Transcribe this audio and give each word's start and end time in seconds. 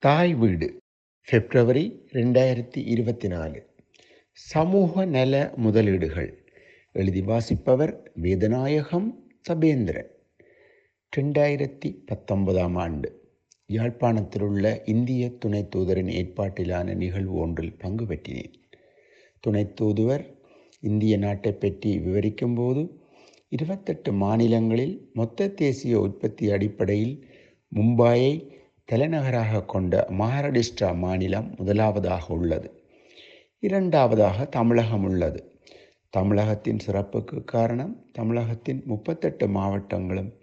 தாய் 0.00 0.34
வீடு 0.34 0.76
பிப்ரவரி 1.30 2.02
ரெண்டாயிரத்தி 2.12 2.86
இருபத்தி 2.86 3.28
நாலு. 3.28 3.66
சமூக 4.32 5.04
நல 5.04 5.52
முதலீடுகள். 5.56 6.44
எழுதி 6.92 7.22
வாசிப்பவர் 7.22 8.12
வேதநாயகம் 8.22 9.14
சபேந்திரன். 9.48 10.06
ரெண்டாயிரத்தி 11.16 12.02
பத்தொன்பதாம் 12.06 12.74
ஆண்டு. 12.74 13.32
யாழ்ப்பாணத்தில் 13.66 14.42
உள்ள 14.42 14.82
இந்திய 14.84 15.30
துணை 15.38 15.68
தூதரின் 15.76 16.12
ஏற்பாட்டிலான 16.20 16.94
நிகழ்வு 16.94 17.34
ஒன்றில் 17.34 17.76
பங்கு 17.78 18.04
பெற்றினேன். 18.04 18.54
துணை 19.40 19.72
தூதுவர் 19.80 20.24
இந்திய 20.80 21.16
நாட்டை 21.16 21.52
பற்றி 21.52 21.98
விவரிக்கும்போது 21.98 22.90
இருபத்தெட்டு 23.48 24.12
மாநிலங்களில் 24.12 25.10
மொத்த 25.12 25.48
தேசிய 25.48 26.00
உற்பத்தி 26.00 26.50
அடிப்படையில் 26.50 27.26
மும்பாயை 27.76 28.56
தலைநகராக 28.92 29.62
கொண்ட 29.62 30.06
மகாராஷ்டிரா 30.18 30.96
மாநிலம் 30.96 31.54
முதலாவதாக 31.56 32.34
உள்ளது. 32.34 32.82
இரண்டாவதாக 33.60 34.44
தமிழகம் 34.44 35.04
உள்ளது. 35.04 35.60
தமிழகத்தின் 36.10 36.78
சிறப்புக்கு 36.86 37.44
காரணம் 37.44 38.06
தமிழகத்தின் 38.12 38.82
முப்பத்தெட்டு 38.84 39.48
மாவட்டங்களும் 39.48 40.34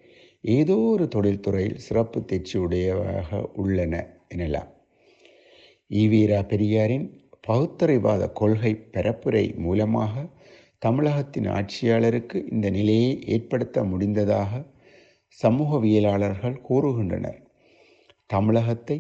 ஏதோ 0.41 0.75
ஒரு 0.75 1.07
தொழில்துறையில் 1.15 1.75
சிறப்பு 1.75 2.19
தேர்ச்சியுடையவாக 2.19 3.45
உள்ளன 3.55 4.07
எனலாம். 4.35 4.67
ஈவீரா 5.89 6.47
பெரியாரின் 6.47 7.21
பகுத்தறிவாத 7.47 8.31
கொள்கை 8.31 8.85
பரப்புரை 8.91 9.57
மூலமாக 9.57 10.25
தமிழகத்தின் 10.79 11.47
ஆட்சியாளருக்கு 11.47 12.51
இந்த 12.51 12.69
நிலையை 12.69 13.23
ஏற்படுத்த 13.27 13.83
முடிந்ததாக 13.83 14.63
சமூகவியலாளர்கள் 15.43 16.61
கூறுகின்றனர். 16.69 17.44
தமிழகத்தை 18.29 18.97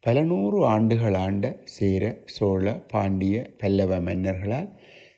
பல 0.00 0.22
நூறு 0.22 0.58
ஆண்டுகள் 0.66 1.14
ஆண்ட 1.14 1.44
சேர 1.64 2.02
சோழ 2.24 2.74
பாண்டிய 2.92 3.36
பல்லவ 3.58 4.00
மன்னர்களால் 4.00 4.68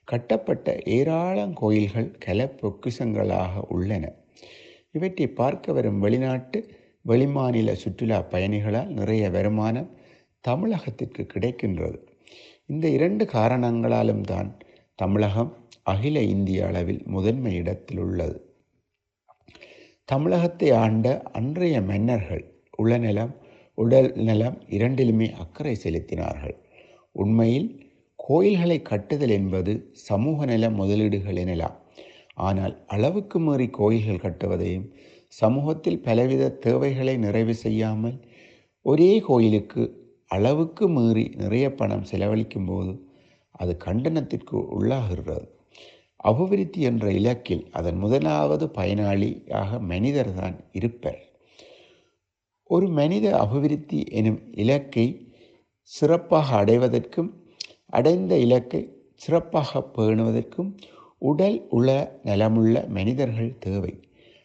கட்டப்பட்ட 0.05 0.77
ஏராளம் 0.84 1.52
கோயில்கள் 1.52 2.08
கல 2.27 2.47
பொக்கிசங்களாக 2.61 3.62
உள்ளன. 3.69 4.05
இவற்றை 4.92 5.27
பார்க்க 5.27 5.72
வரும் 5.72 5.98
வெளிநாட்டு 5.98 6.58
வெளிமாநில 7.05 7.72
சுற்றுலா 7.72 8.19
பயணிகளால் 8.30 8.91
நிறைய 8.91 9.30
வருமானம் 9.30 9.91
தமிழகத்திற்கு 10.45 11.22
கிடைக்கின்றது. 11.27 11.98
இந்த 12.67 12.89
இரண்டு 12.89 13.24
காரணங்களாலும் 13.24 14.20
தான் 14.20 14.50
தமிழகம் 14.95 15.52
அகில 15.83 16.22
இந்திய 16.22 16.67
அளவில் 16.67 17.02
முதன்மை 17.06 17.55
இடத்தில் 17.55 17.98
உள்ளது. 17.98 18.39
தமிழகத்தை 20.05 20.70
ஆண்ட 20.70 21.06
அன்றைய 21.33 21.77
மன்னர்கள் 21.83 22.45
உளநலம் 22.77 23.33
உடல் 23.83 24.11
நலம் 24.28 24.56
இரண்டிலுமே 24.77 25.28
அக்கறை 25.42 25.75
செலுத்தினார்கள். 25.84 26.56
உண்மையில் 27.12 27.69
கோயில்களை 28.19 28.78
கட்டுதல் 28.83 29.31
என்பது 29.31 29.73
சமூக 30.09 30.45
நல 30.45 30.70
முதலீடுகள் 30.70 31.41
எனலாம். 31.45 31.77
ஆனால் 32.34 32.75
அளவுக்கு 32.86 33.39
மீறி 33.39 33.67
கோயில்கள் 33.78 34.25
கட்டுவதையும் 34.25 34.89
சமூகத்தில் 35.41 36.03
பலவித 36.03 36.53
தேவைகளை 36.67 37.14
நிறைவு 37.17 37.55
செய்யாமல் 37.55 38.19
ஒரே 38.86 39.11
கோயிலுக்கு 39.20 39.83
அளவுக்கு 40.27 40.84
மீறி 40.89 41.25
நிறைய 41.36 41.67
பணம் 41.75 42.08
செலவழிக்கும் 42.11 42.67
போது 42.67 42.92
அது 43.61 43.73
கண்டனத்திற்கு 43.84 44.56
உள்ளாகிறது. 44.77 45.39
அபிவிருத்தி 46.31 46.81
என்ற 46.81 47.05
இலக்கில் 47.12 47.64
அதன் 47.78 47.98
முதலாவது 47.98 48.67
பயனாளியாக 48.78 49.81
மனிதர்தான் 49.92 50.56
இருப்பர். 50.73 51.20
ஒரு 52.72 52.88
மனித 52.88 53.36
அபிவிருத்தி 53.36 54.08
எனும் 54.08 54.52
இலக்கை 54.52 55.32
சிறப்பாக 55.82 56.64
அடைவதற்கும் 56.64 57.30
அடைந்த 57.86 58.38
இலக்கை 58.38 58.92
சிறப்பாக 59.14 59.90
பேணுவதற்கும் 59.95 60.77
உடல் 61.18 61.67
உள 61.68 62.18
நலமுள்ள 62.24 62.89
மனிதர்கள் 62.89 63.58
தேவை. 63.58 64.00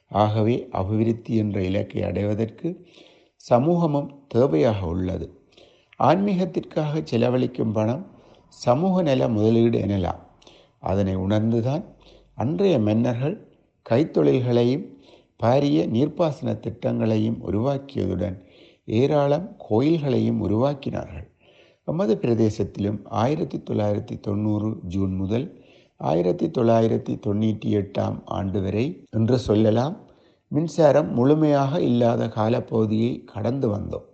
ஆகவே 0.07 0.67
அபிவிருத்தி 0.71 1.35
என்ற 1.35 1.61
இலக்கை 1.61 2.03
அடைவதற்கு 2.03 2.87
சமூகமும் 3.35 4.27
தேவையாக 4.33 4.81
உள்ளது. 4.81 5.27
ஆன்மீகத்திற்காக 6.03 7.03
செலவழிக்கும் 7.03 7.71
பணம் 7.71 8.03
சமூக 8.47 9.01
நல 9.01 9.27
முதலீடு 9.27 9.79
எனலாம். 9.79 10.21
அதனை 10.79 11.15
உணர்ந்துதான் 11.15 11.83
அன்றைய 12.33 12.79
மன்னர்கள் 12.79 13.51
கைத்தொழில்களையும் 13.89 14.94
பாரிய 15.43 15.79
நீர்ப்பாசன 15.87 16.59
திட்டங்களையும் 16.59 17.39
உருவாக்கியதுடன் 17.51 18.37
ஏராளம் 18.85 19.47
கோயில்களையும் 19.69 20.39
உருவாக்கினார்கள். 20.41 21.27
எமது 21.87 22.15
பிரதேசத்திலும் 22.15 22.99
ஆயிரத்தி 23.03 23.57
தொள்ளாயிரத்தி 23.57 24.19
தொண்ணூறு 24.19 24.69
ஜூன் 24.83 25.15
முதல் 25.15 25.63
ஆயிரத்தி 25.97 26.47
தொள்ளாயிரத்தி 26.47 27.13
தொண்ணூற்றி 27.25 27.69
எட்டாம் 27.71 28.17
ஆண்டு 28.25 28.61
வரை 28.61 28.85
என்று 29.11 29.37
சொல்லலாம். 29.39 29.95
மின்சாரம் 30.47 31.13
முழுமையாக 31.13 31.81
இல்லாத 31.81 32.27
காலப்பகுதியை 32.27 33.23
கடந்து 33.23 33.67
வந்தோம். 33.75 34.07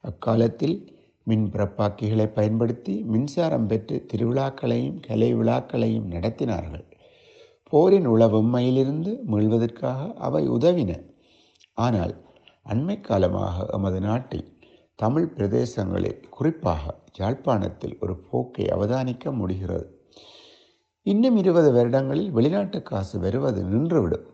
அக்காலத்தில் 0.00 0.76
மின் 1.22 1.46
பிறப்பாக்கிகளை 1.52 2.26
பயன்படுத்தி 2.34 3.02
மின்சாரம் 3.02 3.66
பெற்று 3.66 4.06
திருவிழாக்களையும் 4.12 5.00
கலை 5.00 5.34
விழாக்களையும் 5.34 6.10
நடத்தினார்கள். 6.10 6.86
போரின் 7.70 8.06
உளவெம்மையிலிருந்து 8.08 9.12
மீள்வதற்காக 9.24 10.00
அவை 10.14 10.48
உதவின. 10.50 10.92
ஆனால் 11.76 12.14
அண்மை 12.66 13.00
காலமாக 13.00 13.66
எமது 13.72 14.00
நாட்டில் 14.00 14.46
தமிழ் 14.94 15.32
பிரதேசங்களில் 15.36 16.20
குறிப்பாக 16.28 16.94
யாழ்ப்பாணத்தில் 17.14 17.96
ஒரு 18.00 18.14
போக்கை 18.30 18.64
அவதானிக்க 18.66 19.32
முடிகிறது. 19.32 19.86
இன்னும் 21.02 21.36
இருபது 21.36 21.72
வருடங்களில் 21.72 22.30
வெளிநாட்டு 22.30 22.82
காசு 22.82 23.16
வருவது 23.20 23.60
நின்றுவிடும். 23.62 24.26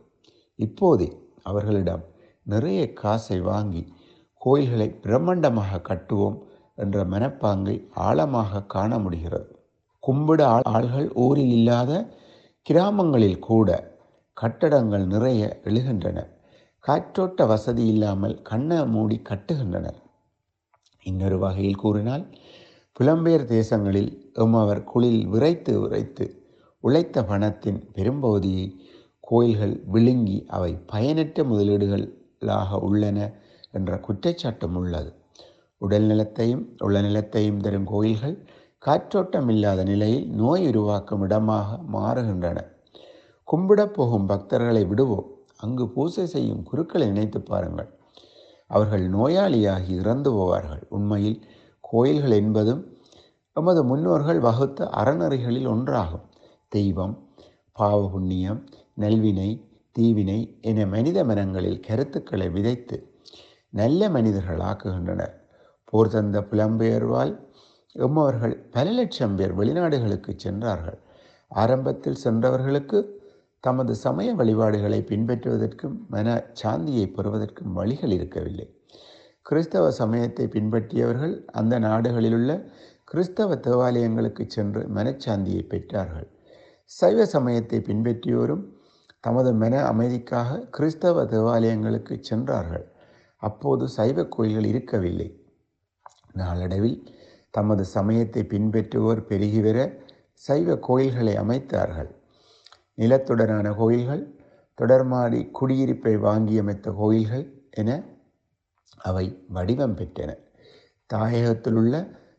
இப்போதே 0.58 1.08
அவர்களிடம் 1.42 2.04
நிறைய 2.46 2.80
காசை 2.92 3.40
வாங்கி 3.40 3.82
கோயில்களை 4.40 4.88
பிரம்மாண்டமாக 5.02 5.80
கட்டுவோம் 5.88 6.38
என்ற 6.74 7.04
மனப்பாங்கை 7.04 7.88
ஆழமாக 7.94 8.62
காண 8.66 8.98
முடிகிறது. 8.98 9.48
கும்பிட 10.02 10.42
ஆள்கள் 10.68 11.08
ஊரில் 11.14 11.50
இல்லாத 11.50 11.92
கிராமங்களில் 12.66 13.38
கூட 13.38 13.68
கட்டடங்கள் 14.36 15.06
நிறைய 15.06 15.60
எழுகின்றன. 15.64 16.18
காற்றோட்ட 16.84 17.46
வசதி 17.46 17.86
இல்லாமல் 17.86 18.42
கண்ணை 18.42 18.86
மூடி 18.86 19.22
கட்டுகின்றனர். 19.28 19.98
இன்னொரு 21.02 21.38
வகையில் 21.38 21.74
கூறினால் 21.74 22.24
புலம்பெயர் 23.00 23.46
தேசங்களில் 23.46 24.12
எம்மவர் 24.34 24.84
குளில் 24.84 25.26
விரைத்து 25.26 25.80
விரைத்து 25.80 26.26
உழைத்த 26.80 27.24
பணத்தின் 27.24 27.80
பெரும்பகுதியை 27.92 28.76
கோயில்கள் 29.20 29.82
விழுங்கி 29.86 30.44
அவை 30.46 30.72
பயனற்ற 30.86 31.42
முதலீடுகளாக 31.42 32.80
உள்ளன 32.80 33.18
என்ற 33.72 34.00
குற்றச்சாட்டும் 34.08 34.74
உள்ளது. 34.74 35.12
உடல் 35.78 36.02
நிலத்தையும் 36.02 36.64
உள்ள 36.78 37.02
நிலத்தையும் 37.02 37.60
தரும் 37.60 37.84
கோயில்கள் 37.84 38.36
காற்றோட்டம் 38.82 39.48
இல்லாத 39.48 39.84
நிலையில் 39.84 40.28
நோய் 40.30 40.66
உருவாக்கும் 40.66 41.22
இடமாக 41.22 41.78
மாறுகின்றன. 41.92 42.58
கும்பிடப் 43.48 43.92
போகும் 43.92 44.28
பக்தர்களை 44.28 44.86
விடுவோம். 44.86 45.28
அங்கு 45.56 45.88
பூசை 45.88 46.26
செய்யும் 46.26 46.62
குருக்களை 46.62 47.06
நினைத்து 47.06 47.40
பாருங்கள். 47.40 47.90
அவர்கள் 48.66 49.04
நோயாளியாகி 49.10 49.88
இறந்து 49.88 50.30
போவார்கள். 50.32 50.82
உண்மையில் 50.88 51.46
கோயில்கள் 51.80 52.30
என்பதும் 52.30 52.82
எமது 53.52 53.84
முன்னோர்கள் 53.84 54.40
வகுத்த 54.40 54.88
அறநெறிகளில் 54.96 55.68
ஒன்றாகும். 55.68 56.24
தெய்வம் 56.68 57.28
பாவ 57.72 58.08
புண்ணியம் 58.08 58.60
நல்வினை 59.00 59.50
தீவினை 59.92 60.58
என 60.60 60.86
மனித 60.86 61.24
மனங்களில் 61.24 61.80
கருத்துக்களை 61.80 62.48
விதைத்து 62.48 62.96
நல்ல 63.68 64.08
மனிதர்கள் 64.08 64.58
ஆக்குகின்றனர். 64.58 65.34
போர் 65.84 66.08
தந்த 66.08 66.40
புலம்பெயர்வால் 66.40 67.32
எம்மவர்கள் 67.94 68.54
பல 68.70 68.90
லட்சம் 68.90 69.36
பேர் 69.36 69.58
வெளிநாடுகளுக்கு 69.58 70.32
சென்றார்கள். 70.36 70.98
ஆரம்பத்தில் 71.48 72.14
சென்றவர்களுக்கு 72.14 73.20
தமது 73.60 73.94
சமய 73.94 74.34
வழிபாடுகளை 74.34 75.00
பின்பற்றுவதற்கும் 75.08 75.96
மன 76.08 76.44
சாந்தியை 76.62 77.06
பெறுவதற்கும் 77.12 77.72
வழிகள் 77.72 78.10
இருக்கவில்லை. 78.10 78.66
கிறிஸ்தவ 79.42 79.90
சமயத்தை 79.90 80.46
பின்பற்றியவர்கள் 80.46 81.34
அந்த 81.44 81.78
நாடுகளிலுள்ள 81.78 82.70
கிறிஸ்தவ 83.04 83.54
தேவாலயங்களுக்கு 83.54 84.44
சென்று 84.46 84.82
மனச்சாந்தியை 84.94 85.62
பெற்றார்கள். 85.64 86.28
சைவ 86.84 87.24
சமயத்தை 87.26 87.78
பின்பற்றியோரும் 87.78 88.64
தமது 89.20 89.52
மன 89.52 89.92
அமைதிக்காக 89.92 90.68
கிறிஸ்தவ 90.70 91.24
தேவாலயங்களுக்கு 91.24 92.20
சென்றார்கள். 92.20 92.86
அப்போது 93.36 93.88
சைவ 93.88 94.24
கோயில்கள் 94.24 94.64
இருக்கவில்லை. 94.64 95.28
நாளடைவில் 96.32 96.98
தமது 97.54 97.84
சமயத்தை 97.84 98.42
பின்பற்றுவோர் 98.42 99.20
பெருகிவர 99.28 99.78
சைவ 100.32 100.76
கோயில்களை 100.76 101.34
அமைத்தார்கள். 101.36 102.10
நிலத்துடனான 102.96 103.76
கோயில்கள் 103.76 104.22
தொடர்மாடி 104.80 105.40
குடியிருப்பை 105.60 106.14
வாங்கியமைத்த 106.18 106.94
கோயில்கள் 106.94 107.44
என 107.70 107.90
அவை 108.98 109.26
வடிவம் 109.48 109.96
பெற்றன. 109.96 110.30
தாயகத்தில் 111.14 111.72
உள்ள 111.72 111.94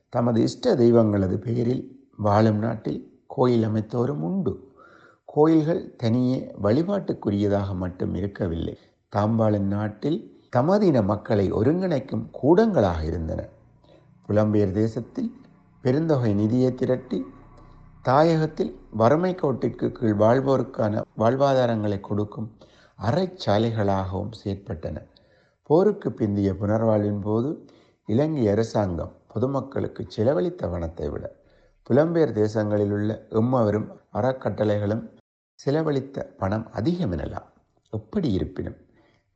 தமது 0.10 0.42
இஷ்ட 0.42 0.76
தெய்வங்களது 0.76 1.38
பெயரில் 1.38 1.84
வாழும் 2.18 2.58
நாட்டில் 2.58 3.00
கோயில் 3.28 3.68
அமைத்தோரும் 3.70 4.24
உண்டு. 4.30 4.54
கோயில்கள் 5.26 5.96
தனியே 5.96 6.40
வழிபாட்டுக்குரியதாக 6.64 7.76
மட்டும் 7.76 8.14
இருக்கவில்லை. 8.16 8.78
தாம்பாளின் 9.16 9.72
நாட்டில் 9.76 10.20
தமதின 10.56 11.04
மக்களை 11.04 11.52
ஒருங்கிணைக்கும் 11.54 12.26
கூடங்களாக 12.44 13.02
இருந்தன. 13.04 13.42
புலம்பெயர் 14.30 14.72
தேசத்தில் 14.72 15.32
பெருந்தொகை 15.84 16.32
நிதியை 16.34 16.72
திரட்டி 16.76 17.20
தாயகத்தில் 18.06 18.72
வறுமை 18.92 19.36
கோட்டிற்கு 19.36 19.88
கீழ் 19.92 20.18
வாழ்வோருக்கான 20.20 21.02
வாழ்வாதாரங்களை 21.18 22.00
கொடுக்கும் 22.00 22.48
அறைச்சாலைகளாகவும் 23.00 24.34
செயற்பட்டன. 24.44 24.98
போருக்கு 25.70 26.10
பிந்திய 26.10 26.50
புனர்வாழ்வின் 26.54 27.22
போது 27.22 27.50
இலங்கை 28.08 28.46
அரசாங்கம் 28.48 29.14
பொதுமக்களுக்கு 29.28 30.04
செலவழித்த 30.08 30.68
வனத்தை 30.68 31.08
விட 31.10 31.26
புலம்பெயர் 31.90 32.34
தேசங்களில் 32.34 32.92
உள்ள 32.92 33.28
எம்மவரும் 33.32 33.88
அறக்கட்டளைகளும் 34.14 35.04
செலவழித்த 35.60 36.26
பணம் 36.38 36.66
அதிகம் 36.72 37.12
எனலாம் 37.12 37.48
எப்படி 37.94 38.30
இருப்பினும் 38.32 38.78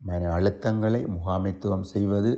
மன 0.02 0.30
அழுத்தங்களை 0.32 1.02
முகாமைத்துவம் 1.08 1.86
செய்வது 1.86 2.32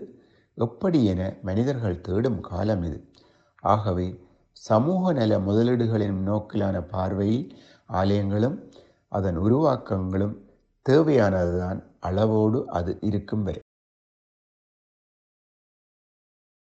எப்படி 0.59 0.99
என 1.05 1.21
மனிதர்கள் 1.41 2.01
தேடும் 2.01 2.39
காலம் 2.39 2.83
இது. 2.83 2.97
ஆகவே 3.63 4.07
சமூக 4.61 5.13
நல 5.13 5.33
முதலீடுகளின் 5.39 6.17
நோக்கிலான 6.27 6.77
பார்வையில் 6.87 7.45
ஆலயங்களும் 7.89 8.57
அதன் 9.11 9.37
உருவாக்கங்களும் 9.37 10.35
தேவையானதுதான் 10.85 11.79
அளவோடு 11.99 12.59
அது 12.69 12.91
இருக்கும் 13.01 13.43
வரை. 13.43 13.61